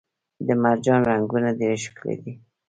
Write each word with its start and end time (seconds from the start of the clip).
د 0.47 0.49
مرجان 0.63 0.99
رنګونه 1.09 1.49
ډیر 1.59 1.75
ښکلي 1.85 2.15
دي 2.23 2.33